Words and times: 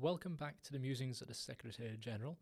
welcome 0.00 0.34
back 0.34 0.62
to 0.62 0.72
the 0.72 0.78
musings 0.78 1.22
of 1.22 1.28
the 1.28 1.34
Secretary 1.34 1.96
General. 1.98 2.36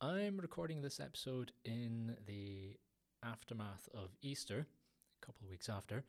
I'm 0.00 0.38
recording 0.38 0.80
this 0.80 0.98
episode 0.98 1.52
in 1.62 2.16
the 2.26 2.78
aftermath 3.22 3.86
of 3.92 4.16
Easter, 4.22 4.66
a 5.20 5.26
couple 5.26 5.44
of 5.44 5.50
weeks 5.50 5.68
after, 5.68 6.04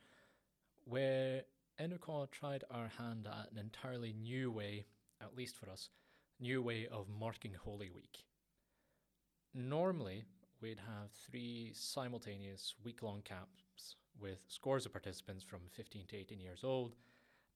where 0.85 1.41
Enukwa 1.77 2.31
tried 2.31 2.63
our 2.71 2.89
hand 2.97 3.27
at 3.27 3.51
an 3.51 3.57
entirely 3.57 4.13
new 4.13 4.49
way, 4.49 4.85
at 5.21 5.35
least 5.35 5.57
for 5.57 5.69
us, 5.69 5.89
new 6.39 6.61
way 6.61 6.87
of 6.89 7.07
marking 7.19 7.53
Holy 7.53 7.89
Week. 7.89 8.23
Normally, 9.53 10.23
we'd 10.61 10.79
have 10.79 11.11
three 11.29 11.71
simultaneous 11.73 12.75
week 12.81 13.03
long 13.03 13.21
camps 13.23 13.97
with 14.21 14.39
scores 14.47 14.85
of 14.85 14.93
participants 14.93 15.43
from 15.43 15.59
15 15.71 16.05
to 16.07 16.15
18 16.15 16.39
years 16.39 16.63
old 16.63 16.95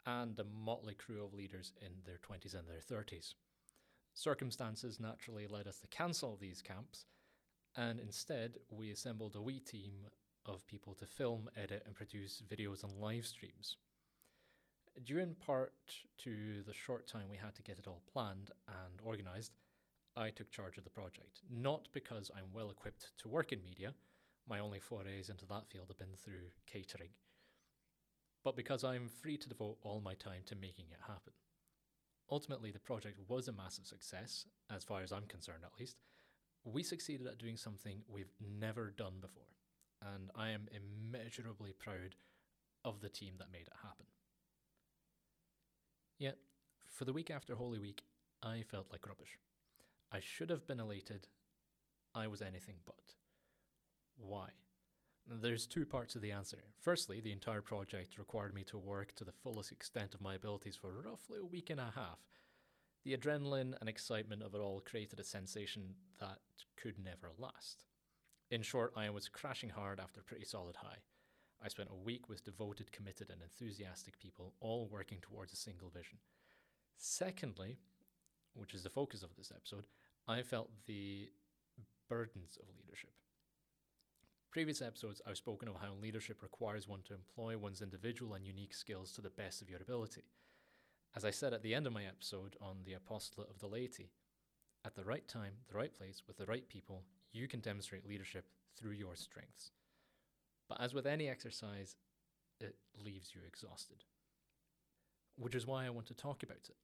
and 0.05 0.39
a 0.39 0.43
motley 0.43 0.93
crew 0.93 1.23
of 1.23 1.33
leaders 1.33 1.73
in 1.81 1.91
their 2.05 2.17
20s 2.17 2.53
and 2.53 2.67
their 2.67 2.79
30s. 2.99 3.33
Circumstances 4.13 4.99
naturally 4.99 5.47
led 5.47 5.67
us 5.67 5.79
to 5.79 5.87
cancel 5.87 6.37
these 6.39 6.61
camps, 6.61 7.05
and 7.75 7.99
instead 7.99 8.57
we 8.69 8.91
assembled 8.91 9.35
a 9.35 9.41
wee 9.41 9.59
team 9.59 9.93
of 10.45 10.65
people 10.67 10.93
to 10.93 11.05
film, 11.05 11.49
edit, 11.57 11.83
and 11.85 11.95
produce 11.95 12.41
videos 12.49 12.83
and 12.83 12.93
live 12.93 13.25
streams. 13.25 13.77
Due 15.03 15.19
in 15.19 15.35
part 15.35 15.73
to 16.19 16.63
the 16.65 16.73
short 16.73 17.07
time 17.07 17.27
we 17.29 17.37
had 17.37 17.53
to 17.55 17.63
get 17.63 17.79
it 17.79 17.87
all 17.87 18.01
planned 18.11 18.51
and 18.67 19.01
organised, 19.05 19.51
I 20.15 20.29
took 20.29 20.49
charge 20.49 20.77
of 20.77 20.85
the 20.85 20.89
project. 20.89 21.41
Not 21.51 21.89
because 21.91 22.31
I'm 22.33 22.53
well 22.53 22.69
equipped 22.69 23.11
to 23.17 23.27
work 23.27 23.51
in 23.51 23.61
media, 23.63 23.93
my 24.47 24.59
only 24.59 24.79
forays 24.79 25.29
into 25.29 25.45
that 25.47 25.67
field 25.67 25.87
have 25.89 25.97
been 25.97 26.15
through 26.23 26.51
catering 26.67 27.09
but 28.45 28.55
because 28.55 28.83
I'm 28.83 29.09
free 29.09 29.37
to 29.37 29.49
devote 29.49 29.79
all 29.81 30.01
my 30.05 30.13
time 30.13 30.43
to 30.45 30.55
making 30.55 30.85
it 30.91 30.99
happen. 31.01 31.33
Ultimately, 32.29 32.69
the 32.69 32.79
project 32.79 33.19
was 33.27 33.47
a 33.47 33.51
massive 33.51 33.87
success, 33.87 34.45
as 34.73 34.83
far 34.83 35.01
as 35.01 35.11
I'm 35.11 35.25
concerned 35.25 35.63
at 35.65 35.79
least. 35.79 35.97
We 36.63 36.83
succeeded 36.83 37.25
at 37.25 37.39
doing 37.39 37.57
something 37.57 38.03
we've 38.07 38.33
never 38.39 38.93
done 38.95 39.15
before, 39.19 39.57
and 40.01 40.29
I 40.35 40.49
am 40.49 40.67
immeasurably 40.71 41.73
proud 41.73 42.15
of 42.83 43.01
the 43.01 43.09
team 43.09 43.33
that 43.39 43.51
made 43.51 43.67
it 43.67 43.73
happen. 43.83 44.05
Yet, 46.19 46.37
for 46.87 47.05
the 47.05 47.13
week 47.13 47.31
after 47.31 47.55
Holy 47.55 47.79
Week, 47.79 48.03
I 48.43 48.61
felt 48.61 48.91
like 48.91 49.07
rubbish. 49.07 49.39
I 50.11 50.19
should 50.19 50.51
have 50.51 50.67
been 50.67 50.79
elated. 50.79 51.27
I 52.13 52.27
was 52.27 52.43
anything 52.43 52.75
but. 52.85 53.15
Why? 54.17 54.49
There's 55.27 55.65
two 55.65 55.85
parts 55.85 56.15
of 56.15 56.21
the 56.21 56.31
answer. 56.31 56.63
Firstly, 56.79 57.19
the 57.19 57.31
entire 57.31 57.61
project 57.61 58.19
required 58.19 58.53
me 58.53 58.63
to 58.65 58.77
work 58.77 59.15
to 59.15 59.23
the 59.23 59.31
fullest 59.31 59.71
extent 59.71 60.13
of 60.13 60.21
my 60.21 60.35
abilities 60.35 60.75
for 60.75 61.01
roughly 61.03 61.39
a 61.39 61.45
week 61.45 61.71
and 61.71 61.79
a 61.79 61.93
half. 61.95 62.19
The 63.03 63.17
adrenaline 63.17 63.73
and 63.79 63.89
excitement 63.89 64.43
of 64.43 64.53
it 64.53 64.59
all 64.59 64.81
created 64.81 65.19
a 65.19 65.23
sensation 65.23 65.95
that 66.19 66.39
could 66.77 66.99
never 67.03 67.31
last. 67.39 67.85
In 68.51 68.61
short, 68.61 68.93
I 68.95 69.09
was 69.09 69.27
crashing 69.27 69.69
hard 69.69 69.99
after 69.99 70.19
a 70.19 70.23
pretty 70.23 70.45
solid 70.45 70.75
high. 70.75 70.99
I 71.63 71.69
spent 71.69 71.89
a 71.91 71.95
week 71.95 72.29
with 72.29 72.45
devoted, 72.45 72.91
committed, 72.91 73.31
and 73.31 73.41
enthusiastic 73.41 74.19
people, 74.19 74.53
all 74.59 74.87
working 74.91 75.17
towards 75.21 75.53
a 75.53 75.57
single 75.57 75.89
vision. 75.89 76.19
Secondly, 76.97 77.77
which 78.53 78.75
is 78.75 78.83
the 78.83 78.89
focus 78.89 79.23
of 79.23 79.35
this 79.35 79.51
episode, 79.55 79.87
I 80.27 80.43
felt 80.43 80.69
the 80.85 81.29
burdens 82.07 82.57
of 82.61 82.69
leadership. 82.77 83.09
Previous 84.55 84.81
episodes, 84.81 85.21
I've 85.27 85.35
spoken 85.35 85.67
of 85.67 85.75
how 85.81 85.95
leadership 86.01 86.41
requires 86.41 86.87
one 86.87 87.01
to 87.09 87.13
employ 87.13 87.57
one's 87.57 87.81
individual 87.81 88.35
and 88.35 88.47
unique 88.47 88.73
skills 88.73 89.11
to 89.11 89.21
the 89.21 89.29
best 89.29 89.61
of 89.61 89.69
your 89.69 89.81
ability. 89.81 90.23
As 91.13 91.25
I 91.25 91.31
said 91.31 91.51
at 91.51 91.61
the 91.61 91.75
end 91.75 91.85
of 91.85 91.91
my 91.91 92.05
episode 92.05 92.55
on 92.61 92.77
the 92.85 92.93
apostolate 92.93 93.49
of 93.49 93.59
the 93.59 93.67
laity, 93.67 94.11
at 94.85 94.95
the 94.95 95.03
right 95.03 95.27
time, 95.27 95.55
the 95.67 95.77
right 95.77 95.93
place, 95.93 96.23
with 96.25 96.37
the 96.37 96.45
right 96.45 96.65
people, 96.69 97.03
you 97.33 97.49
can 97.49 97.59
demonstrate 97.59 98.07
leadership 98.07 98.45
through 98.77 98.93
your 98.93 99.17
strengths. 99.17 99.71
But 100.69 100.79
as 100.79 100.93
with 100.93 101.05
any 101.05 101.27
exercise, 101.27 101.97
it 102.61 102.77
leaves 103.03 103.35
you 103.35 103.41
exhausted. 103.45 104.05
Which 105.37 105.55
is 105.55 105.67
why 105.67 105.85
I 105.85 105.89
want 105.89 106.07
to 106.07 106.13
talk 106.13 106.43
about 106.43 106.69
it. 106.69 106.77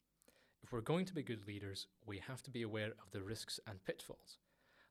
If 0.62 0.74
we're 0.74 0.82
going 0.82 1.06
to 1.06 1.16
be 1.16 1.24
good 1.24 1.48
leaders, 1.48 1.88
we 2.06 2.18
have 2.18 2.44
to 2.44 2.52
be 2.52 2.64
aware 2.64 2.92
of 3.02 3.12
the 3.14 3.24
risks 3.24 3.62
and 3.66 3.82
pitfalls. 3.86 4.40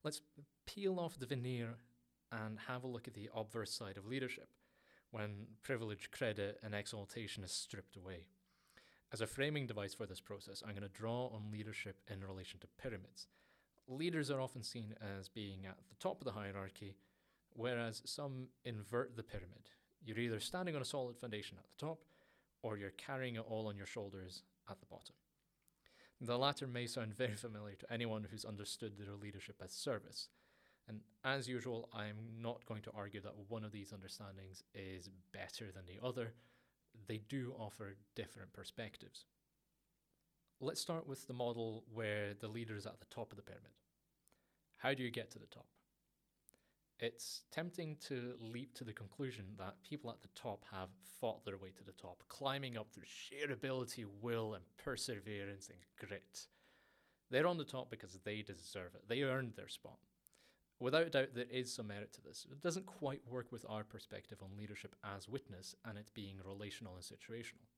Let's 0.02 0.22
peel 0.66 0.98
off 0.98 1.18
the 1.18 1.26
veneer 1.26 1.74
and 2.32 2.58
have 2.68 2.84
a 2.84 2.88
look 2.88 3.08
at 3.08 3.14
the 3.14 3.28
obverse 3.34 3.72
side 3.72 3.96
of 3.96 4.06
leadership, 4.06 4.48
when 5.10 5.46
privilege, 5.62 6.10
credit, 6.10 6.58
and 6.62 6.74
exaltation 6.74 7.42
is 7.44 7.52
stripped 7.52 7.96
away. 7.96 8.26
As 9.12 9.20
a 9.20 9.26
framing 9.26 9.66
device 9.66 9.94
for 9.94 10.06
this 10.06 10.20
process, 10.20 10.62
I'm 10.64 10.74
going 10.74 10.82
to 10.82 10.88
draw 10.88 11.26
on 11.28 11.50
leadership 11.50 12.00
in 12.08 12.24
relation 12.24 12.60
to 12.60 12.68
pyramids. 12.80 13.26
Leaders 13.88 14.30
are 14.30 14.40
often 14.40 14.62
seen 14.62 14.94
as 15.18 15.28
being 15.28 15.66
at 15.66 15.76
the 15.88 15.96
top 15.98 16.20
of 16.20 16.24
the 16.24 16.38
hierarchy, 16.38 16.94
whereas 17.54 18.02
some 18.04 18.46
invert 18.64 19.16
the 19.16 19.24
pyramid. 19.24 19.70
You're 20.04 20.18
either 20.18 20.38
standing 20.38 20.76
on 20.76 20.82
a 20.82 20.84
solid 20.84 21.18
foundation 21.18 21.58
at 21.58 21.64
the 21.64 21.86
top, 21.86 21.98
or 22.62 22.76
you're 22.76 22.90
carrying 22.90 23.34
it 23.34 23.44
all 23.48 23.66
on 23.66 23.76
your 23.76 23.86
shoulders 23.86 24.42
at 24.70 24.78
the 24.78 24.86
bottom. 24.86 25.14
The 26.20 26.38
latter 26.38 26.66
may 26.66 26.86
sound 26.86 27.14
very 27.14 27.34
familiar 27.34 27.74
to 27.76 27.92
anyone 27.92 28.26
who's 28.30 28.44
understood 28.44 28.98
their 28.98 29.14
leadership 29.14 29.56
as 29.64 29.72
service, 29.72 30.28
and 30.90 31.00
as 31.24 31.48
usual, 31.48 31.88
I'm 31.94 32.16
not 32.42 32.66
going 32.66 32.82
to 32.82 32.90
argue 32.96 33.20
that 33.20 33.34
one 33.48 33.64
of 33.64 33.70
these 33.70 33.92
understandings 33.92 34.64
is 34.74 35.08
better 35.32 35.70
than 35.72 35.84
the 35.86 36.04
other. 36.04 36.34
They 37.06 37.20
do 37.28 37.54
offer 37.56 37.94
different 38.16 38.52
perspectives. 38.52 39.26
Let's 40.60 40.80
start 40.80 41.06
with 41.06 41.28
the 41.28 41.32
model 41.32 41.84
where 41.92 42.34
the 42.34 42.48
leader 42.48 42.74
is 42.74 42.86
at 42.86 42.98
the 42.98 43.06
top 43.06 43.30
of 43.30 43.36
the 43.36 43.42
pyramid. 43.42 43.70
How 44.78 44.92
do 44.92 45.04
you 45.04 45.10
get 45.10 45.30
to 45.30 45.38
the 45.38 45.46
top? 45.46 45.66
It's 46.98 47.42
tempting 47.52 47.96
to 48.08 48.34
leap 48.40 48.74
to 48.74 48.84
the 48.84 48.92
conclusion 48.92 49.44
that 49.58 49.76
people 49.88 50.10
at 50.10 50.20
the 50.20 50.28
top 50.34 50.64
have 50.72 50.88
fought 51.20 51.44
their 51.44 51.56
way 51.56 51.70
to 51.76 51.84
the 51.84 51.92
top, 51.92 52.24
climbing 52.28 52.76
up 52.76 52.90
through 52.90 53.04
sheer 53.06 53.52
ability, 53.52 54.04
will, 54.20 54.54
and 54.54 54.64
perseverance 54.76 55.68
and 55.68 56.08
grit. 56.08 56.48
They're 57.30 57.46
on 57.46 57.58
the 57.58 57.64
top 57.64 57.90
because 57.90 58.18
they 58.24 58.42
deserve 58.42 58.96
it. 58.96 59.08
They 59.08 59.22
earned 59.22 59.52
their 59.56 59.68
spot. 59.68 59.98
Without 60.80 61.06
a 61.06 61.10
doubt, 61.10 61.28
there 61.34 61.44
is 61.50 61.72
some 61.72 61.88
merit 61.88 62.10
to 62.14 62.22
this. 62.22 62.46
It 62.50 62.62
doesn't 62.62 62.86
quite 62.86 63.20
work 63.28 63.52
with 63.52 63.66
our 63.68 63.84
perspective 63.84 64.38
on 64.42 64.56
leadership 64.56 64.96
as 65.04 65.28
witness 65.28 65.76
and 65.84 65.98
it 65.98 66.10
being 66.14 66.36
relational 66.42 66.94
and 66.94 67.04
situational. 67.04 67.68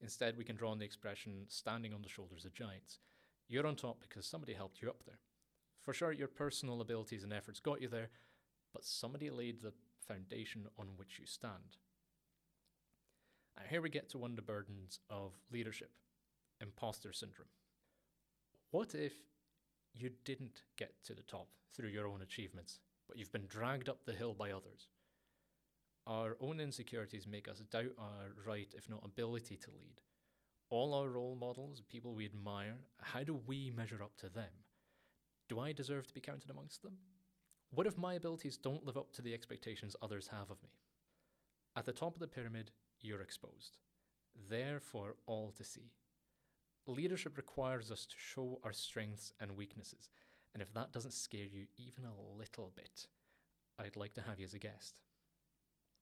Instead, 0.00 0.36
we 0.36 0.44
can 0.44 0.54
draw 0.54 0.70
on 0.70 0.78
the 0.78 0.84
expression 0.84 1.46
standing 1.48 1.92
on 1.92 2.02
the 2.02 2.08
shoulders 2.08 2.44
of 2.44 2.54
giants. 2.54 3.00
You're 3.48 3.66
on 3.66 3.74
top 3.74 4.00
because 4.00 4.24
somebody 4.24 4.52
helped 4.52 4.80
you 4.80 4.88
up 4.88 5.02
there. 5.04 5.18
For 5.82 5.92
sure, 5.92 6.12
your 6.12 6.28
personal 6.28 6.80
abilities 6.80 7.24
and 7.24 7.32
efforts 7.32 7.58
got 7.58 7.82
you 7.82 7.88
there, 7.88 8.10
but 8.72 8.84
somebody 8.84 9.28
laid 9.28 9.60
the 9.60 9.72
foundation 10.06 10.66
on 10.78 10.88
which 10.96 11.18
you 11.18 11.26
stand. 11.26 11.76
And 13.58 13.66
here 13.68 13.82
we 13.82 13.90
get 13.90 14.08
to 14.10 14.18
one 14.18 14.30
of 14.30 14.36
the 14.36 14.42
burdens 14.42 15.00
of 15.10 15.32
leadership 15.50 15.90
imposter 16.60 17.12
syndrome. 17.12 17.48
What 18.70 18.94
if 18.94 19.12
you 19.94 20.10
didn't 20.24 20.62
get 20.76 20.92
to 21.04 21.14
the 21.14 21.22
top 21.22 21.48
through 21.74 21.88
your 21.88 22.06
own 22.06 22.22
achievements, 22.22 22.80
but 23.08 23.16
you've 23.16 23.32
been 23.32 23.46
dragged 23.46 23.88
up 23.88 24.04
the 24.04 24.12
hill 24.12 24.34
by 24.34 24.50
others. 24.50 24.88
Our 26.06 26.36
own 26.40 26.60
insecurities 26.60 27.26
make 27.26 27.48
us 27.48 27.60
doubt 27.70 27.92
our 27.98 28.34
right, 28.46 28.68
if 28.76 28.90
not 28.90 29.04
ability, 29.04 29.56
to 29.56 29.70
lead. 29.70 30.00
All 30.68 30.92
our 30.92 31.08
role 31.08 31.36
models, 31.38 31.82
people 31.88 32.14
we 32.14 32.26
admire, 32.26 32.76
how 33.00 33.22
do 33.22 33.40
we 33.46 33.72
measure 33.74 34.02
up 34.02 34.16
to 34.18 34.28
them? 34.28 34.50
Do 35.48 35.60
I 35.60 35.72
deserve 35.72 36.06
to 36.06 36.14
be 36.14 36.20
counted 36.20 36.50
amongst 36.50 36.82
them? 36.82 36.98
What 37.70 37.86
if 37.86 37.96
my 37.96 38.14
abilities 38.14 38.56
don't 38.56 38.84
live 38.84 38.96
up 38.96 39.12
to 39.12 39.22
the 39.22 39.34
expectations 39.34 39.96
others 40.02 40.28
have 40.28 40.50
of 40.50 40.62
me? 40.62 40.70
At 41.76 41.84
the 41.86 41.92
top 41.92 42.14
of 42.14 42.20
the 42.20 42.28
pyramid, 42.28 42.70
you're 43.00 43.20
exposed, 43.20 43.78
there 44.48 44.80
for 44.80 45.16
all 45.26 45.52
to 45.56 45.64
see. 45.64 45.92
Leadership 46.86 47.36
requires 47.36 47.90
us 47.90 48.04
to 48.04 48.14
show 48.18 48.60
our 48.62 48.72
strengths 48.72 49.32
and 49.40 49.56
weaknesses, 49.56 50.10
and 50.52 50.62
if 50.62 50.72
that 50.74 50.92
doesn't 50.92 51.14
scare 51.14 51.46
you 51.46 51.66
even 51.78 52.04
a 52.04 52.38
little 52.38 52.72
bit, 52.76 53.06
I'd 53.78 53.96
like 53.96 54.12
to 54.14 54.20
have 54.22 54.38
you 54.38 54.44
as 54.44 54.54
a 54.54 54.58
guest. 54.58 55.00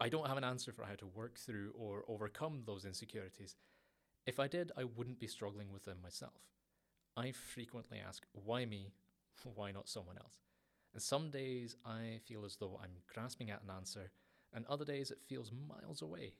I 0.00 0.08
don't 0.08 0.26
have 0.26 0.37
an 0.37 0.44
answer 0.44 0.73
for 0.73 0.84
how 0.84 0.96
to 0.96 1.06
work 1.06 1.38
through 1.38 1.73
or 1.79 2.05
overcome 2.08 2.62
those 2.67 2.84
insecurities. 2.84 3.55
If 4.26 4.40
I 4.40 4.49
did, 4.49 4.73
I 4.76 4.82
wouldn't 4.82 5.20
be 5.20 5.29
struggling 5.29 5.73
with 5.73 5.84
them 5.84 5.99
myself. 6.02 6.40
I 7.17 7.31
frequently 7.31 7.99
ask, 8.05 8.26
why 8.32 8.64
me? 8.64 8.93
Why 9.55 9.73
not 9.73 9.88
someone 9.88 10.19
else? 10.19 10.40
And 10.93 11.02
some 11.02 11.31
days 11.31 11.76
I 11.87 12.20
feel 12.26 12.44
as 12.44 12.56
though 12.56 12.78
I'm 12.82 12.90
grasping 13.12 13.50
at 13.50 13.62
an 13.62 13.70
answer, 13.70 14.11
and 14.52 14.67
other 14.67 14.85
days 14.85 15.11
it 15.11 15.23
feels 15.26 15.50
miles 15.69 16.02
away. 16.02 16.35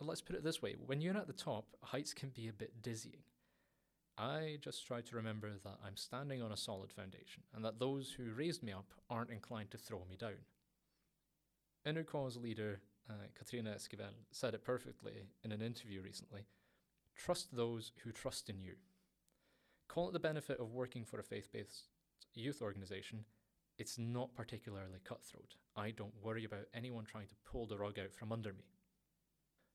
Let's 0.00 0.20
put 0.20 0.36
it 0.36 0.44
this 0.44 0.62
way 0.62 0.74
when 0.86 1.00
you're 1.00 1.16
at 1.16 1.26
the 1.26 1.32
top, 1.32 1.66
heights 1.82 2.14
can 2.14 2.30
be 2.30 2.48
a 2.48 2.52
bit 2.52 2.82
dizzying. 2.82 3.22
I 4.18 4.58
just 4.60 4.84
try 4.84 5.00
to 5.00 5.16
remember 5.16 5.50
that 5.62 5.78
I'm 5.84 5.96
standing 5.96 6.42
on 6.42 6.50
a 6.50 6.56
solid 6.56 6.90
foundation 6.90 7.44
and 7.54 7.64
that 7.64 7.78
those 7.78 8.10
who 8.10 8.32
raised 8.32 8.64
me 8.64 8.72
up 8.72 8.92
aren't 9.08 9.30
inclined 9.30 9.70
to 9.70 9.78
throw 9.78 10.02
me 10.10 10.16
down. 10.16 10.44
Enukwa's 11.86 12.36
leader, 12.36 12.80
uh, 13.08 13.12
Katrina 13.36 13.70
Esquivel, 13.70 14.10
said 14.32 14.54
it 14.54 14.64
perfectly 14.64 15.28
in 15.44 15.52
an 15.52 15.62
interview 15.62 16.02
recently 16.02 16.46
Trust 17.16 17.54
those 17.54 17.92
who 18.04 18.12
trust 18.12 18.48
in 18.48 18.60
you. 18.60 18.74
Call 19.88 20.08
it 20.08 20.12
the 20.12 20.20
benefit 20.20 20.60
of 20.60 20.72
working 20.72 21.04
for 21.04 21.18
a 21.18 21.24
faith 21.24 21.50
based 21.52 21.88
youth 22.34 22.62
organization. 22.62 23.24
It's 23.76 23.98
not 23.98 24.34
particularly 24.34 25.00
cutthroat. 25.04 25.54
I 25.76 25.90
don't 25.90 26.14
worry 26.22 26.44
about 26.44 26.66
anyone 26.74 27.04
trying 27.04 27.26
to 27.26 27.34
pull 27.44 27.66
the 27.66 27.78
rug 27.78 27.98
out 27.98 28.14
from 28.14 28.32
under 28.32 28.52
me. 28.52 28.64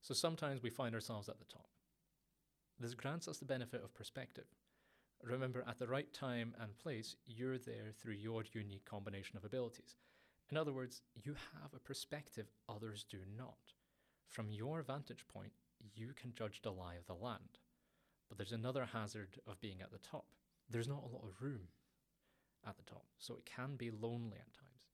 So 0.01 0.13
sometimes 0.13 0.61
we 0.61 0.69
find 0.69 0.95
ourselves 0.95 1.27
at 1.29 1.39
the 1.39 1.45
top. 1.45 1.67
This 2.79 2.93
grants 2.93 3.27
us 3.27 3.37
the 3.37 3.45
benefit 3.45 3.83
of 3.83 3.93
perspective. 3.93 4.45
Remember, 5.21 5.63
at 5.67 5.79
the 5.79 5.87
right 5.87 6.11
time 6.13 6.53
and 6.59 6.77
place, 6.77 7.15
you're 7.25 7.57
there 7.57 7.91
through 7.97 8.15
your 8.15 8.43
unique 8.51 8.85
combination 8.85 9.37
of 9.37 9.45
abilities. 9.45 9.95
In 10.51 10.57
other 10.57 10.73
words, 10.73 11.01
you 11.15 11.35
have 11.61 11.73
a 11.73 11.79
perspective 11.79 12.47
others 12.67 13.05
do 13.09 13.19
not. 13.37 13.73
From 14.27 14.51
your 14.51 14.81
vantage 14.81 15.25
point, 15.27 15.53
you 15.95 16.09
can 16.19 16.33
judge 16.33 16.61
the 16.61 16.71
lie 16.71 16.95
of 16.95 17.05
the 17.05 17.13
land. 17.13 17.59
But 18.27 18.37
there's 18.37 18.51
another 18.51 18.85
hazard 18.91 19.39
of 19.47 19.61
being 19.61 19.81
at 19.81 19.91
the 19.91 19.99
top. 19.99 20.25
There's 20.69 20.87
not 20.87 21.03
a 21.03 21.13
lot 21.13 21.23
of 21.23 21.41
room 21.41 21.67
at 22.67 22.77
the 22.77 22.83
top, 22.83 23.05
so 23.17 23.35
it 23.35 23.45
can 23.45 23.75
be 23.75 23.91
lonely 23.91 24.37
at 24.37 24.53
times. 24.53 24.89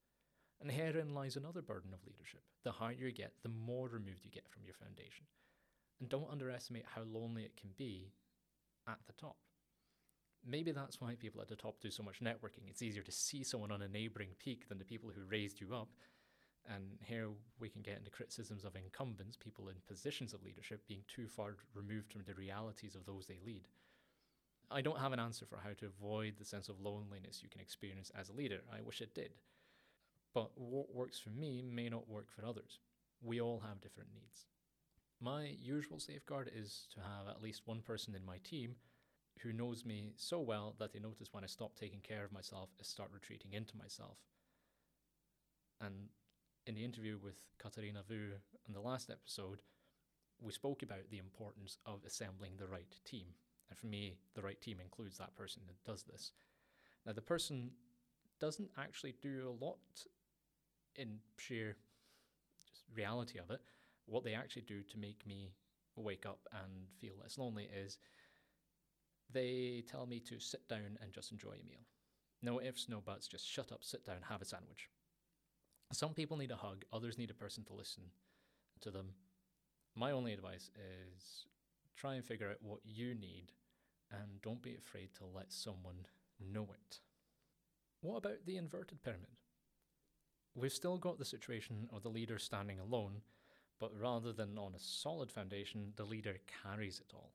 And 0.62 0.72
herein 0.72 1.14
lies 1.14 1.36
another 1.38 1.62
burden 1.62 1.94
of 1.94 2.06
leadership. 2.06 2.42
The 2.64 2.72
higher 2.72 2.94
you 2.94 3.12
get, 3.12 3.34
the 3.44 3.50
more 3.50 3.88
removed 3.88 4.26
you 4.26 4.32
get 4.32 4.50
from 4.50 4.64
your 4.66 4.74
foundation. 4.74 5.26
And 6.00 6.10
don't 6.10 6.32
underestimate 6.32 6.86
how 6.96 7.02
lonely 7.02 7.44
it 7.44 7.58
can 7.58 7.72
be 7.78 8.14
at 8.88 9.00
the 9.08 9.14
top. 9.14 9.36
Maybe 10.46 10.72
that's 10.72 11.02
why 11.02 11.16
people 11.16 11.42
at 11.42 11.50
the 11.50 11.56
top 11.56 11.82
do 11.82 11.92
so 11.92 12.04
much 12.04 12.22
networking. 12.22 12.70
It's 12.70 12.82
easier 12.82 13.04
to 13.04 13.12
see 13.12 13.44
someone 13.44 13.72
on 13.72 13.82
a 13.82 13.88
neighboring 13.90 14.30
peak 14.40 14.70
than 14.70 14.78
the 14.78 14.86
people 14.86 15.12
who 15.14 15.22
raised 15.30 15.60
you 15.60 15.76
up. 15.76 15.90
And 16.74 16.98
here 17.02 17.30
we 17.60 17.70
can 17.70 17.82
get 17.82 17.98
into 17.98 18.12
criticisms 18.12 18.64
of 18.64 18.76
incumbents, 18.76 19.36
people 19.36 19.68
in 19.70 19.76
positions 19.88 20.34
of 20.34 20.44
leadership, 20.44 20.88
being 20.88 21.04
too 21.08 21.28
far 21.28 21.56
removed 21.74 22.12
from 22.12 22.22
the 22.26 22.36
realities 22.36 22.96
of 22.96 23.06
those 23.06 23.26
they 23.28 23.40
lead. 23.46 23.68
I 24.72 24.82
don't 24.82 25.00
have 25.00 25.14
an 25.14 25.20
answer 25.20 25.46
for 25.46 25.58
how 25.58 25.74
to 25.80 25.88
avoid 25.88 26.36
the 26.38 26.46
sense 26.46 26.70
of 26.70 26.80
loneliness 26.80 27.42
you 27.42 27.50
can 27.50 27.60
experience 27.60 28.12
as 28.18 28.30
a 28.30 28.34
leader. 28.34 28.60
I 28.72 28.82
wish 28.82 29.02
it 29.02 29.16
did. 29.16 29.32
But 30.34 30.52
what 30.56 30.94
works 30.94 31.20
for 31.20 31.32
me 31.32 31.64
may 31.64 31.90
not 31.90 32.08
work 32.08 32.30
for 32.30 32.46
others. 32.46 32.78
We 33.22 33.42
all 33.42 33.64
have 33.68 33.82
different 33.82 34.12
needs. 34.14 34.46
My 35.22 35.52
usual 35.62 36.00
safeguard 36.00 36.50
is 36.56 36.88
to 36.94 37.02
have 37.02 37.28
at 37.30 37.42
least 37.42 37.64
one 37.66 37.82
person 37.82 38.16
in 38.16 38.26
my 38.26 38.38
team 38.44 38.76
who 39.42 39.52
knows 39.54 39.86
me 39.86 40.14
so 40.16 40.40
well 40.40 40.76
that 40.80 40.94
they 40.94 41.00
notice 41.00 41.30
when 41.32 41.44
I 41.44 41.48
stop 41.48 41.76
taking 41.76 42.00
care 42.00 42.24
of 42.24 42.32
myself, 42.32 42.70
I 42.80 42.84
start 42.84 43.12
retreating 43.14 43.54
into 43.54 43.78
myself. 43.78 44.18
And 45.82 46.10
in 46.68 46.76
the 46.76 46.84
interview 46.84 47.18
with 47.22 47.36
Katarina 47.58 48.04
Vu 48.08 48.32
in 48.68 48.74
the 48.74 48.82
last 48.82 49.10
episode, 49.10 49.62
we 50.42 50.52
spoke 50.52 50.84
about 50.84 51.10
the 51.10 51.18
importance 51.18 51.78
of 51.86 52.00
assembling 52.06 52.54
the 52.58 52.68
right 52.68 52.96
team. 53.06 53.28
And 53.70 53.78
for 53.78 53.88
me, 53.88 54.16
the 54.36 54.42
right 54.42 54.60
team 54.62 54.80
includes 54.82 55.18
that 55.18 55.36
person 55.36 55.64
that 55.68 55.90
does 55.90 56.04
this. 56.04 56.32
Now, 57.06 57.14
the 57.14 57.22
person 57.22 57.72
doesn't 58.40 58.72
actually 58.78 59.16
do 59.22 59.48
a 59.48 59.64
lot 59.64 59.80
in 60.96 61.20
sheer 61.38 61.76
just 62.70 62.84
reality 62.94 63.40
of 63.40 63.52
it. 63.52 63.62
What 64.10 64.24
they 64.24 64.34
actually 64.34 64.64
do 64.64 64.82
to 64.82 64.98
make 64.98 65.26
me 65.26 65.54
wake 65.96 66.26
up 66.26 66.40
and 66.52 66.88
feel 67.00 67.14
less 67.22 67.38
lonely 67.38 67.70
is 67.74 67.98
they 69.32 69.84
tell 69.90 70.06
me 70.06 70.20
to 70.22 70.40
sit 70.40 70.68
down 70.68 70.98
and 71.02 71.14
just 71.14 71.32
enjoy 71.32 71.52
a 71.52 71.70
meal. 71.70 71.86
No 72.42 72.62
ifs, 72.62 72.88
no 72.90 73.02
buts, 73.02 73.28
just 73.28 73.48
shut 73.48 73.72
up, 73.72 73.84
sit 73.84 74.06
down, 74.06 74.18
have 74.30 74.42
a 74.42 74.46
sandwich. 74.46 74.90
Some 75.92 76.14
people 76.14 76.38
need 76.38 76.52
a 76.52 76.56
hug, 76.56 76.86
others 76.94 77.18
need 77.18 77.30
a 77.30 77.36
person 77.36 77.64
to 77.66 77.74
listen 77.74 78.04
to 78.82 78.92
them. 78.92 79.10
My 79.96 80.12
only 80.12 80.34
advice 80.34 80.72
is 80.76 81.46
try 81.96 82.16
and 82.16 82.24
figure 82.24 82.50
out 82.50 82.62
what 82.62 82.80
you 82.86 83.14
need 83.14 83.52
and 84.12 84.42
don't 84.42 84.62
be 84.62 84.76
afraid 84.76 85.10
to 85.16 85.26
let 85.26 85.52
someone 85.52 86.06
know 86.40 86.68
it. 86.74 87.00
What 88.02 88.18
about 88.18 88.46
the 88.46 88.58
inverted 88.58 89.04
pyramid? 89.04 89.36
We've 90.56 90.72
still 90.72 90.98
got 90.98 91.20
the 91.20 91.26
situation 91.26 91.90
of 91.94 92.04
the 92.04 92.10
leader 92.10 92.40
standing 92.40 92.80
alone, 92.80 93.22
but 93.80 93.92
rather 94.00 94.34
than 94.34 94.58
on 94.58 94.76
a 94.76 94.80
solid 94.80 95.32
foundation, 95.32 95.94
the 95.96 96.04
leader 96.04 96.38
carries 96.64 97.00
it 97.00 97.14
all. 97.14 97.32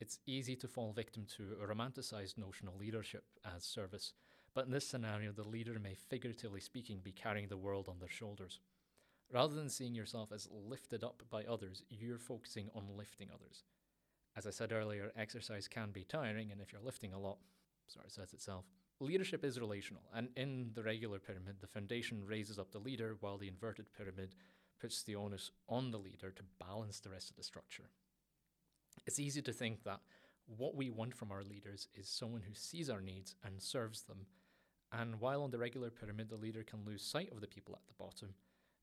It's 0.00 0.18
easy 0.26 0.54
to 0.56 0.68
fall 0.68 0.92
victim 0.92 1.26
to 1.36 1.56
a 1.62 1.66
romanticized 1.66 2.38
notion 2.38 2.68
of 2.68 2.76
leadership 2.76 3.24
as 3.44 3.64
service, 3.64 4.12
but 4.54 4.66
in 4.66 4.72
this 4.72 4.86
scenario, 4.86 5.32
the 5.32 5.46
leader 5.46 5.78
may, 5.78 5.94
figuratively 5.94 6.60
speaking, 6.60 7.00
be 7.02 7.12
carrying 7.12 7.48
the 7.48 7.56
world 7.56 7.88
on 7.88 7.98
their 7.98 8.08
shoulders. 8.08 8.60
Rather 9.32 9.54
than 9.54 9.68
seeing 9.68 9.94
yourself 9.94 10.32
as 10.32 10.48
lifted 10.50 11.04
up 11.04 11.22
by 11.30 11.44
others, 11.44 11.82
you're 11.90 12.18
focusing 12.18 12.70
on 12.74 12.96
lifting 12.96 13.28
others. 13.32 13.64
As 14.36 14.46
I 14.46 14.50
said 14.50 14.72
earlier, 14.72 15.12
exercise 15.16 15.68
can 15.68 15.90
be 15.90 16.04
tiring, 16.04 16.50
and 16.52 16.60
if 16.60 16.72
you're 16.72 16.80
lifting 16.80 17.12
a 17.12 17.18
lot, 17.18 17.38
sorry, 17.88 18.06
says 18.08 18.32
itself. 18.32 18.64
Leadership 19.00 19.44
is 19.44 19.60
relational, 19.60 20.02
and 20.14 20.28
in 20.36 20.70
the 20.74 20.82
regular 20.82 21.18
pyramid, 21.18 21.56
the 21.60 21.66
foundation 21.66 22.24
raises 22.24 22.58
up 22.58 22.70
the 22.70 22.78
leader, 22.78 23.16
while 23.20 23.36
the 23.36 23.48
inverted 23.48 23.86
pyramid 23.96 24.34
puts 24.80 25.02
the 25.02 25.16
onus 25.16 25.50
on 25.68 25.90
the 25.90 25.98
leader 25.98 26.30
to 26.30 26.42
balance 26.64 27.00
the 27.00 27.10
rest 27.10 27.30
of 27.30 27.36
the 27.36 27.42
structure. 27.42 27.90
It's 29.06 29.18
easy 29.18 29.42
to 29.42 29.52
think 29.52 29.84
that 29.84 30.00
what 30.46 30.74
we 30.74 30.90
want 30.90 31.14
from 31.14 31.30
our 31.30 31.42
leaders 31.42 31.88
is 31.94 32.08
someone 32.08 32.42
who 32.42 32.54
sees 32.54 32.88
our 32.88 33.00
needs 33.00 33.34
and 33.44 33.62
serves 33.62 34.02
them. 34.02 34.26
And 34.92 35.20
while 35.20 35.42
on 35.42 35.50
the 35.50 35.58
regular 35.58 35.90
pyramid, 35.90 36.30
the 36.30 36.36
leader 36.36 36.62
can 36.62 36.84
lose 36.84 37.02
sight 37.02 37.30
of 37.32 37.40
the 37.40 37.46
people 37.46 37.74
at 37.74 37.86
the 37.86 38.02
bottom, 38.02 38.34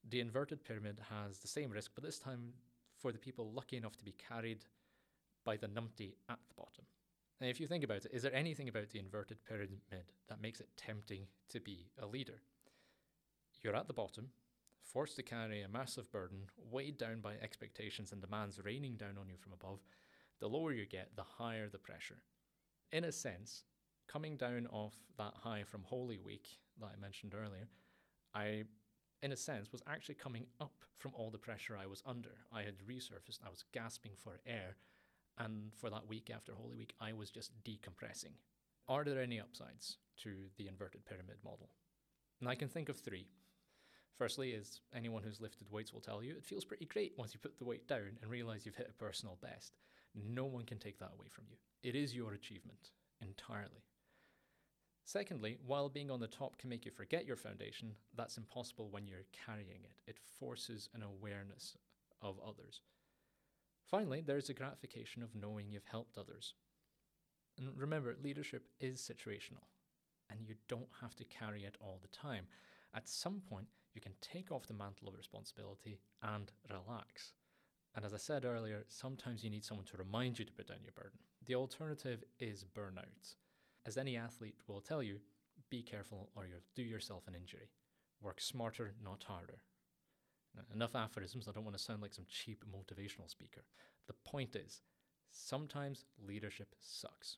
the 0.09 0.19
inverted 0.19 0.63
pyramid 0.63 1.01
has 1.09 1.39
the 1.39 1.47
same 1.47 1.71
risk, 1.71 1.92
but 1.95 2.03
this 2.03 2.19
time 2.19 2.53
for 3.00 3.12
the 3.12 3.18
people 3.18 3.51
lucky 3.51 3.77
enough 3.77 3.97
to 3.97 4.03
be 4.03 4.13
carried 4.13 4.65
by 5.44 5.57
the 5.57 5.68
numpty 5.68 6.13
at 6.30 6.39
the 6.47 6.56
bottom. 6.56 6.86
And 7.42 7.50
if 7.50 7.59
you 7.59 7.68
think 7.68 7.83
about 7.83 8.06
it, 8.06 8.12
is 8.13 8.21
there 8.21 8.33
anything 8.33 8.69
about 8.69 8.89
the 8.89 9.00
inverted 9.00 9.44
pyramid 9.45 9.80
that 10.30 10.42
makes 10.42 10.59
it 10.59 10.69
tempting 10.77 11.27
to 11.50 11.59
be 11.59 11.88
a 12.01 12.06
leader? 12.06 12.42
You're 13.62 13.75
at 13.75 13.88
the 13.88 13.94
bottom, 13.94 14.30
forced 14.95 15.18
to 15.18 15.23
carry 15.23 15.61
a 15.61 15.68
massive 15.68 16.09
burden, 16.09 16.37
weighed 16.71 16.97
down 16.97 17.19
by 17.19 17.33
expectations 17.42 18.14
and 18.14 18.21
demands 18.21 18.61
raining 18.64 18.95
down 18.95 19.18
on 19.19 19.28
you 19.28 19.35
from 19.35 19.52
above, 19.52 19.81
the 20.40 20.47
lower 20.47 20.71
you 20.71 20.85
get, 20.85 21.09
the 21.18 21.21
higher 21.37 21.68
the 21.68 21.78
pressure. 21.78 22.23
In 22.94 23.04
a 23.04 23.11
sense, 23.11 23.66
coming 24.07 24.37
down 24.37 24.68
off 24.71 24.94
that 25.18 25.33
high 25.35 25.64
from 25.64 25.83
Holy 25.83 26.18
Week 26.18 26.47
that 26.80 26.92
I 26.95 27.02
mentioned 27.02 27.33
earlier, 27.35 27.68
I, 28.33 28.64
in 29.21 29.33
a 29.33 29.35
sense, 29.35 29.69
was 29.73 29.83
actually 29.85 30.16
coming 30.16 30.45
up 30.61 30.85
from 30.97 31.11
all 31.14 31.30
the 31.30 31.37
pressure 31.37 31.78
I 31.78 31.87
was 31.87 32.02
under. 32.06 32.45
I 32.54 32.61
had 32.61 32.75
resurfaced, 32.90 33.40
I 33.45 33.49
was 33.49 33.66
gasping 33.73 34.14
for 34.16 34.40
air, 34.47 34.78
and 35.37 35.73
for 35.75 35.90
that 35.90 36.07
week 36.07 36.31
after 36.33 36.54
Holy 36.54 36.78
Week, 36.78 36.94
I 37.02 37.11
was 37.11 37.31
just 37.31 37.52
decompressing. 37.66 38.35
Are 38.87 39.04
there 39.04 39.21
any 39.21 39.42
upsides 39.42 39.97
to 40.23 40.35
the 40.56 40.69
inverted 40.69 41.04
pyramid 41.04 41.40
model? 41.44 41.69
And 42.40 42.47
I 42.47 42.56
can 42.56 42.69
think 42.69 42.87
of 42.87 42.95
three. 42.95 43.28
Firstly, 44.18 44.54
as 44.54 44.80
anyone 44.95 45.24
who's 45.24 45.42
lifted 45.42 45.69
weights 45.69 45.94
will 45.94 46.00
tell 46.00 46.24
you, 46.24 46.31
it 46.31 46.45
feels 46.45 46.64
pretty 46.64 46.86
great 46.86 47.14
once 47.18 47.34
you 47.34 47.40
put 47.40 47.57
the 47.60 47.66
weight 47.66 47.88
down 47.88 48.18
and 48.22 48.31
realize 48.31 48.66
you've 48.66 48.76
hit 48.76 48.90
a 48.90 49.04
personal 49.04 49.38
best. 49.42 49.76
No 50.16 50.45
one 50.45 50.64
can 50.64 50.80
take 50.80 51.00
that 51.00 51.12
away 51.18 51.28
from 51.30 51.44
you. 51.50 51.57
It 51.84 51.95
is 51.95 52.16
your 52.16 52.34
achievement 52.34 52.92
entirely. 53.22 53.84
Secondly, 55.04 55.57
while 55.66 55.90
being 55.90 56.10
on 56.10 56.19
the 56.19 56.28
top 56.28 56.57
can 56.57 56.69
make 56.69 56.86
you 56.86 56.92
forget 56.92 57.26
your 57.26 57.36
foundation, 57.36 57.92
that's 58.16 58.38
impossible 58.38 58.90
when 58.90 59.07
you're 59.07 59.26
carrying 59.45 59.84
it. 59.84 60.02
It 60.07 60.18
forces 60.40 60.90
an 60.95 61.04
awareness 61.04 61.78
of 62.22 62.40
others. 62.40 62.81
Finally, 63.86 64.22
there's 64.26 64.48
the 64.48 64.54
gratification 64.54 65.22
of 65.22 65.36
knowing 65.36 65.69
you've 65.69 65.86
helped 65.86 66.18
others. 66.18 66.54
And 67.57 67.69
remember, 67.78 68.16
leadership 68.24 68.68
is 68.80 69.00
situational, 69.00 69.66
and 70.30 70.40
you 70.42 70.56
don't 70.68 70.90
have 71.02 71.16
to 71.18 71.24
carry 71.26 71.66
it 71.66 71.76
all 71.80 72.00
the 72.02 72.07
time. 72.07 72.48
At 72.95 73.07
some 73.07 73.42
point, 73.48 73.68
you 73.95 74.02
can 74.02 74.14
take 74.21 74.52
off 74.52 74.68
the 74.68 74.73
mantle 74.73 75.07
of 75.07 75.16
responsibility 75.16 75.99
and 76.21 76.52
relax. 76.69 77.33
And 77.95 78.04
as 78.04 78.14
I 78.14 78.18
said 78.18 78.44
earlier, 78.44 78.83
sometimes 78.90 79.44
you 79.44 79.49
need 79.49 79.64
someone 79.64 79.85
to 79.87 79.97
remind 79.97 80.37
you 80.37 80.45
to 80.45 80.52
put 80.52 80.68
down 80.68 80.83
your 80.83 80.92
burden. 80.92 81.19
The 81.45 81.56
alternative 81.56 82.23
is 82.40 82.66
burnout. 82.75 83.35
As 83.85 83.97
any 83.97 84.18
athlete 84.18 84.57
will 84.68 84.81
tell 84.81 85.02
you, 85.02 85.19
be 85.69 85.81
careful 85.81 86.30
or 86.35 86.45
you'll 86.45 86.59
do 86.75 86.83
yourself 86.83 87.23
an 87.28 87.35
injury. 87.35 87.69
Work 88.21 88.42
smarter, 88.42 88.94
not 89.04 89.23
harder. 89.23 89.61
Now, 90.56 90.64
enough 90.73 90.95
aphorisms, 90.95 91.47
I 91.47 91.52
don't 91.52 91.64
want 91.64 91.78
to 91.78 91.83
sound 91.83 92.02
like 92.02 92.14
some 92.14 92.25
cheap 92.28 92.64
motivational 92.66 93.30
speaker. 93.30 93.64
The 94.07 94.14
point 94.25 94.56
is, 94.56 94.81
sometimes 95.31 96.06
leadership 96.25 96.75
sucks. 96.80 97.37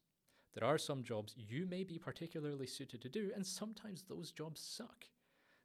There 0.54 0.68
are 0.68 0.78
some 0.78 1.04
jobs 1.04 1.34
you 1.36 1.66
may 1.66 1.84
be 1.84 2.00
particularly 2.00 2.68
suited 2.68 3.02
to 3.02 3.10
do, 3.10 3.32
and 3.36 3.46
sometimes 3.46 4.04
those 4.04 4.32
jobs 4.32 4.62
suck. 4.62 5.06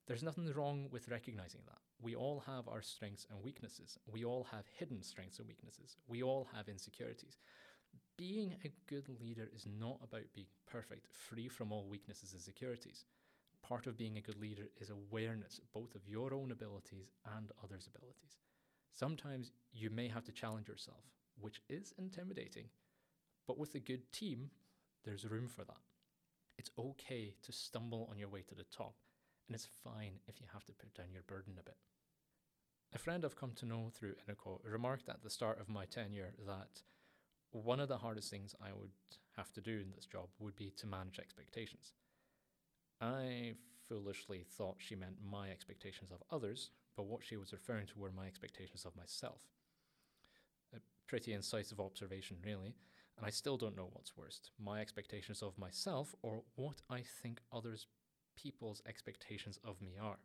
There's 0.07 0.23
nothing 0.23 0.53
wrong 0.53 0.89
with 0.91 1.09
recognizing 1.09 1.61
that. 1.67 1.79
We 2.01 2.17
all 2.17 2.43
have 2.47 2.69
our 2.69 2.83
strengths 2.83 3.27
and 3.31 3.43
weaknesses. 3.43 3.99
We 4.07 4.25
all 4.25 4.45
have 4.51 4.65
hidden 4.79 5.03
strengths 5.03 5.39
and 5.39 5.47
weaknesses. 5.47 5.97
We 6.09 6.23
all 6.23 6.49
have 6.55 6.69
insecurities. 6.69 7.37
Being 8.19 8.57
a 8.65 8.73
good 8.89 9.09
leader 9.21 9.49
is 9.55 9.67
not 9.67 10.01
about 10.03 10.33
being 10.35 10.49
perfect, 10.71 11.07
free 11.13 11.49
from 11.49 11.73
all 11.73 11.87
weaknesses 11.89 12.33
and 12.33 12.41
insecurities. 12.41 13.05
Part 13.63 13.87
of 13.87 13.97
being 13.97 14.17
a 14.17 14.21
good 14.21 14.41
leader 14.41 14.69
is 14.81 14.91
awareness 14.91 15.61
both 15.73 15.95
of 15.95 16.09
your 16.09 16.35
own 16.35 16.51
abilities 16.51 17.13
and 17.37 17.53
others' 17.63 17.89
abilities. 17.95 18.39
Sometimes 18.93 19.53
you 19.73 19.89
may 19.89 20.09
have 20.09 20.25
to 20.25 20.33
challenge 20.33 20.69
yourself, 20.69 21.05
which 21.41 21.63
is 21.69 21.95
intimidating, 21.97 22.67
but 23.47 23.59
with 23.59 23.75
a 23.75 23.81
good 23.81 24.13
team, 24.13 24.51
There's 25.05 25.25
room 25.25 25.49
for 25.49 25.65
that. 25.65 25.81
It's 26.59 26.71
okay 26.79 27.35
to 27.43 27.53
stumble 27.53 28.09
on 28.11 28.19
your 28.19 28.29
way 28.29 28.43
to 28.43 28.55
the 28.55 28.65
top, 28.65 28.95
and 29.47 29.55
it's 29.55 29.69
fine 29.85 30.21
if 30.27 30.41
you 30.41 30.47
have 30.53 30.65
to 30.67 30.73
put 30.73 30.95
down 30.95 31.13
your 31.13 31.23
burden 31.23 31.55
a 31.59 31.63
bit. 31.63 31.77
A 32.95 32.99
friend 32.99 33.25
I've 33.25 33.37
come 33.37 33.53
to 33.57 33.67
know 33.67 33.91
through 33.93 34.15
Inico 34.29 34.59
remarked 34.65 35.09
at 35.09 35.23
the 35.23 35.31
start 35.31 35.61
of 35.61 35.69
my 35.69 35.87
tenure 35.87 36.35
that 36.47 36.83
one 37.51 37.81
of 37.81 37.89
the 37.89 37.99
hardest 37.99 38.31
things 38.31 38.55
I 38.61 38.73
would 38.73 38.91
have 39.37 39.53
to 39.53 39.61
do 39.61 39.81
in 39.81 39.93
this 39.95 40.07
job 40.07 40.29
would 40.39 40.57
be 40.57 40.73
to 40.77 40.87
manage 40.87 41.19
expectations. 41.19 41.93
I 43.01 43.55
foolishly 43.89 44.45
thought 44.57 44.77
she 44.79 44.95
meant 44.95 45.17
my 45.25 45.51
expectations 45.51 46.11
of 46.13 46.23
others, 46.31 46.71
but 46.97 47.07
what 47.07 47.25
she 47.25 47.37
was 47.37 47.53
referring 47.53 47.87
to 47.89 47.99
were 47.99 48.13
my 48.13 48.27
expectations 48.27 48.85
of 48.85 48.97
myself. 48.97 49.41
A 50.75 50.79
pretty 51.09 51.33
incisive 51.33 51.81
observation, 51.81 52.37
really, 52.45 52.75
and 53.17 53.27
I 53.27 53.31
still 53.31 53.57
don't 53.57 53.77
know 53.77 53.91
what's 53.93 54.17
worst 54.17 54.51
my 54.59 54.81
expectations 54.81 55.43
of 55.43 55.59
myself 55.59 56.15
or 56.23 56.43
what 56.57 56.81
I 56.89 57.03
think 57.23 57.41
others 57.53 57.87
people's 58.37 58.83
expectations 58.87 59.59
of 59.65 59.81
me 59.81 59.93
are. 60.01 60.19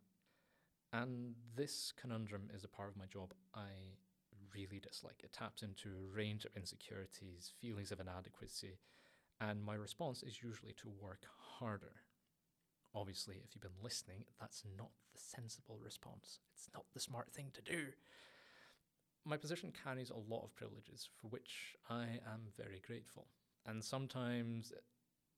And 0.94 1.36
this 1.56 1.94
conundrum 2.00 2.50
is 2.54 2.64
a 2.64 2.70
part 2.70 2.90
of 2.90 2.98
my 2.98 3.06
job 3.06 3.34
I 3.54 3.98
really 4.56 4.80
dislike. 4.80 5.22
It 5.24 5.34
taps 5.34 5.62
into 5.62 5.90
a 5.90 6.16
range 6.16 6.46
of 6.46 6.56
insecurities, 6.56 7.52
feelings 7.60 7.92
of 7.92 8.00
inadequacy, 8.00 8.80
and 9.40 9.64
my 9.64 9.76
response 9.76 10.24
is 10.24 10.42
usually 10.42 10.74
to 10.82 10.90
work 10.90 11.26
harder. 11.38 12.02
Obviously, 12.96 13.42
if 13.44 13.54
you've 13.54 13.62
been 13.62 13.84
listening, 13.84 14.24
that's 14.40 14.64
not 14.78 14.90
the 15.14 15.20
sensible 15.20 15.80
response. 15.84 16.40
It's 16.54 16.70
not 16.74 16.86
the 16.94 17.00
smart 17.00 17.32
thing 17.32 17.52
to 17.54 17.62
do. 17.62 17.88
My 19.26 19.38
position 19.38 19.74
carries 19.84 20.10
a 20.10 20.34
lot 20.34 20.44
of 20.44 20.56
privileges 20.56 21.10
for 21.20 21.28
which 21.28 21.76
I 21.90 22.04
am 22.26 22.48
very 22.58 22.82
grateful. 22.86 23.28
And 23.66 23.84
sometimes 23.84 24.72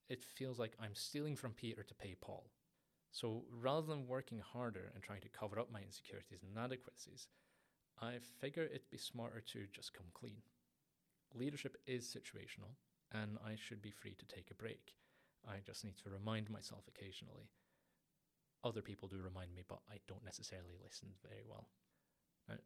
it 0.10 0.24
feels 0.24 0.60
like 0.60 0.74
I'm 0.80 0.96
stealing 0.96 1.36
from 1.36 1.54
Peter 1.54 1.84
to 1.84 1.94
pay 1.96 2.16
Paul. 2.22 2.46
So 3.12 3.44
rather 3.52 3.88
than 3.88 4.08
working 4.08 4.40
harder 4.40 4.92
and 4.94 5.04
trying 5.04 5.22
to 5.22 5.30
cover 5.30 5.60
up 5.60 5.72
my 5.72 5.82
insecurities 5.82 6.44
and 6.44 6.52
inadequacies, 6.56 7.28
I 8.02 8.20
figure 8.40 8.64
it'd 8.64 8.90
be 8.90 8.98
smarter 8.98 9.42
to 9.42 9.66
just 9.74 9.94
come 9.94 10.08
clean. 10.14 10.42
Leadership 11.34 11.78
is 11.86 12.06
situational, 12.06 12.76
and 13.12 13.38
I 13.46 13.56
should 13.56 13.82
be 13.82 13.92
free 13.92 14.16
to 14.18 14.26
take 14.26 14.52
a 14.52 14.56
break. 14.56 14.96
I 15.48 15.58
just 15.66 15.84
need 15.84 15.98
to 16.04 16.10
remind 16.10 16.50
myself 16.50 16.84
occasionally. 16.88 17.50
Other 18.64 18.82
people 18.82 19.08
do 19.08 19.18
remind 19.22 19.54
me, 19.56 19.64
but 19.68 19.80
I 19.90 19.98
don't 20.08 20.26
necessarily 20.26 20.76
listen 20.84 21.10
very 21.24 21.44
well. 21.48 21.68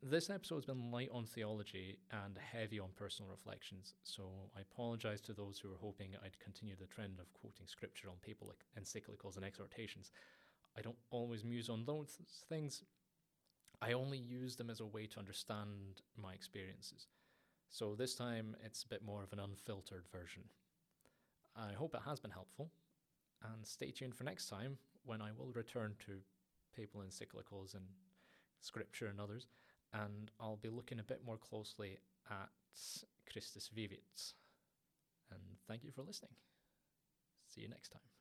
This 0.02 0.30
episode's 0.30 0.66
been 0.66 0.92
light 0.92 1.10
on 1.12 1.26
theology 1.26 1.98
and 2.12 2.38
heavy 2.38 2.80
on 2.80 2.90
personal 2.96 3.30
reflections, 3.30 3.96
so 4.04 4.30
I 4.56 4.62
apologise 4.62 5.20
to 5.22 5.34
those 5.34 5.60
who 5.60 5.70
were 5.70 5.78
hoping 5.82 6.16
I'd 6.24 6.40
continue 6.40 6.76
the 6.80 6.88
trend 6.88 7.20
of 7.20 7.34
quoting 7.34 7.68
scripture 7.68 8.08
on 8.10 8.16
papal 8.22 8.54
encyclicals 8.80 9.36
and 9.36 9.44
exhortations. 9.44 10.12
I 10.78 10.82
don't 10.82 10.96
always 11.10 11.44
muse 11.44 11.70
on 11.70 11.84
those 11.84 12.18
things. 12.48 12.84
I 13.82 13.92
only 13.92 14.18
use 14.18 14.56
them 14.56 14.70
as 14.70 14.80
a 14.80 14.86
way 14.86 15.06
to 15.08 15.20
understand 15.20 16.02
my 16.22 16.34
experiences. 16.34 17.08
So 17.70 17.96
this 17.96 18.16
time 18.16 18.56
it's 18.64 18.84
a 18.84 18.88
bit 18.88 19.04
more 19.04 19.24
of 19.24 19.34
an 19.34 19.40
unfiltered 19.40 20.06
version. 20.12 20.44
I 21.58 21.74
hope 21.74 21.94
it 21.94 22.02
has 22.06 22.20
been 22.20 22.32
helpful, 22.32 22.72
and 23.44 23.66
stay 23.66 23.92
tuned 23.92 24.16
for 24.16 24.24
next 24.24 24.48
time 24.48 24.78
when 25.04 25.22
I 25.22 25.32
will 25.38 25.52
return 25.54 25.96
to 26.06 26.20
papal 26.74 27.02
encyclicals 27.02 27.74
and 27.74 27.84
scripture 28.62 29.08
and 29.08 29.20
others 29.20 29.48
and 29.94 30.32
I'll 30.40 30.58
be 30.58 30.70
looking 30.70 31.00
a 31.00 31.04
bit 31.04 31.22
more 31.26 31.38
closely 31.38 31.98
at 32.30 32.50
Christus 33.32 33.70
Vivit. 33.76 34.34
And 35.32 35.42
thank 35.68 35.84
you 35.84 35.92
for 35.92 36.02
listening. 36.02 36.36
See 37.48 37.62
you 37.62 37.70
next 37.70 37.90
time. 37.90 38.13